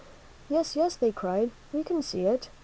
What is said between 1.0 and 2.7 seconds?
cried, "we can see it.